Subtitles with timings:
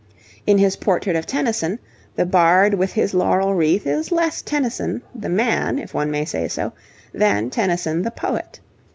[0.47, 1.77] In his portrait of Tennyson,
[2.15, 6.47] the bard with his laurel wreath is less Tennyson the man, if one may say
[6.47, 6.73] so,
[7.13, 8.59] than Tennyson the poet.